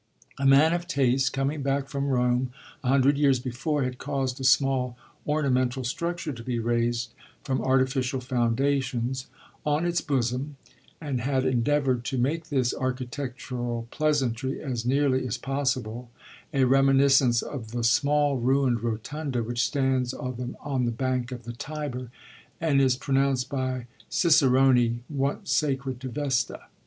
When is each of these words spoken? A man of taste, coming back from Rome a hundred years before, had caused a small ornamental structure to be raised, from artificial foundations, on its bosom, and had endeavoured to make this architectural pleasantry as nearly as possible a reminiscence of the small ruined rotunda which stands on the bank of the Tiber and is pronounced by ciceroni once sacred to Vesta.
A 0.39 0.47
man 0.47 0.73
of 0.73 0.87
taste, 0.87 1.31
coming 1.31 1.61
back 1.61 1.87
from 1.87 2.07
Rome 2.07 2.49
a 2.83 2.87
hundred 2.87 3.19
years 3.19 3.39
before, 3.39 3.83
had 3.83 3.99
caused 3.99 4.39
a 4.39 4.43
small 4.43 4.97
ornamental 5.27 5.83
structure 5.83 6.33
to 6.33 6.43
be 6.43 6.57
raised, 6.57 7.13
from 7.43 7.61
artificial 7.61 8.19
foundations, 8.19 9.27
on 9.63 9.85
its 9.85 10.01
bosom, 10.01 10.57
and 10.99 11.21
had 11.21 11.45
endeavoured 11.45 12.03
to 12.05 12.17
make 12.17 12.49
this 12.49 12.73
architectural 12.73 13.87
pleasantry 13.91 14.59
as 14.59 14.87
nearly 14.87 15.27
as 15.27 15.37
possible 15.37 16.09
a 16.51 16.63
reminiscence 16.63 17.43
of 17.43 17.69
the 17.69 17.83
small 17.83 18.37
ruined 18.37 18.81
rotunda 18.81 19.43
which 19.43 19.61
stands 19.63 20.15
on 20.15 20.85
the 20.85 20.91
bank 20.91 21.31
of 21.31 21.43
the 21.43 21.53
Tiber 21.53 22.09
and 22.59 22.81
is 22.81 22.95
pronounced 22.97 23.49
by 23.49 23.85
ciceroni 24.09 25.03
once 25.11 25.51
sacred 25.51 25.99
to 26.01 26.09
Vesta. 26.09 26.59